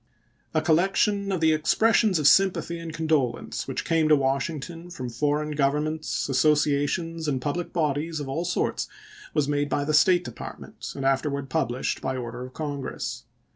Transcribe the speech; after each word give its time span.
A 0.55 0.63
collection 0.63 1.31
of 1.31 1.41
the 1.41 1.53
expressions 1.53 2.17
of 2.17 2.25
sympathy 2.27 2.79
and 2.79 2.91
condolence 2.91 3.67
which 3.67 3.85
came 3.85 4.07
to 4.09 4.15
Washington 4.15 4.89
from 4.89 5.09
for 5.09 5.45
eign 5.45 5.55
governments, 5.55 6.27
associations, 6.27 7.27
and 7.27 7.39
public 7.39 7.71
bodies 7.71 8.19
of 8.19 8.27
all 8.27 8.43
sorts 8.43 8.87
was 9.35 9.47
made 9.47 9.69
by 9.69 9.83
the 9.85 9.93
State 9.93 10.23
Department, 10.23 10.91
and 10.95 11.05
afterwards 11.05 11.49
published 11.51 12.01
by 12.01 12.17
order 12.17 12.43
of 12.43 12.53
Congress. 12.53 13.25